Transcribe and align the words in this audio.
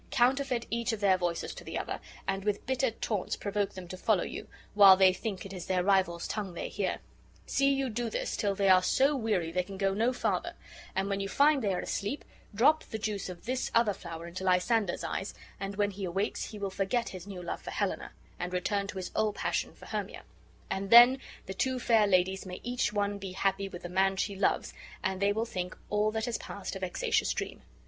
Counterfeit 0.09 0.65
each 0.71 0.91
of 0.93 0.99
their 0.99 1.15
voices 1.15 1.53
to 1.53 1.63
the 1.63 1.77
other, 1.77 1.99
and 2.27 2.43
with 2.43 2.65
bitter 2.65 2.89
taunts 2.89 3.35
provoke 3.35 3.75
them 3.75 3.87
to 3.87 3.95
follow 3.95 4.23
you, 4.23 4.47
while 4.73 4.97
they 4.97 5.13
think 5.13 5.45
it 5.45 5.53
is 5.53 5.67
their 5.67 5.83
rival's 5.83 6.27
tongue 6.27 6.55
they 6.55 6.69
hear. 6.69 6.97
See 7.45 7.71
you 7.71 7.87
do 7.87 8.09
this, 8.09 8.35
till 8.35 8.55
they 8.55 8.67
are 8.67 8.81
so 8.81 9.15
weary 9.15 9.51
they 9.51 9.61
can 9.61 9.77
go 9.77 9.93
no 9.93 10.11
farther; 10.11 10.55
and 10.95 11.07
when 11.07 11.19
you 11.19 11.29
find 11.29 11.61
they 11.63 11.71
are 11.75 11.79
asleep, 11.79 12.25
drop 12.55 12.83
the 12.85 12.97
juice 12.97 13.29
of 13.29 13.45
this 13.45 13.69
other 13.75 13.93
flower 13.93 14.25
into 14.25 14.43
Lysander's 14.43 15.03
eyes, 15.03 15.35
and 15.59 15.75
when 15.75 15.91
he 15.91 16.03
awakes 16.03 16.45
he 16.45 16.57
will 16.57 16.71
forget 16.71 17.09
his 17.09 17.27
new 17.27 17.43
love 17.43 17.61
for 17.61 17.69
Helena, 17.69 18.11
and 18.39 18.51
return 18.53 18.87
to 18.87 18.97
his 18.97 19.11
old 19.15 19.35
passion 19.35 19.71
for 19.75 19.85
Hermia; 19.85 20.23
and 20.71 20.89
then 20.89 21.19
the 21.45 21.53
two 21.53 21.77
fair 21.79 22.07
ladies 22.07 22.43
may 22.43 22.59
each 22.63 22.91
one 22.91 23.19
be 23.19 23.33
happy 23.33 23.69
with 23.69 23.83
the 23.83 23.87
man 23.87 24.15
she 24.15 24.35
loves 24.35 24.73
and 25.03 25.21
they 25.21 25.31
will 25.31 25.45
think 25.45 25.77
all 25.91 26.09
that 26.09 26.25
has 26.25 26.39
passed 26.39 26.75
a 26.75 26.79
vexatious 26.79 27.31
dream. 27.33 27.61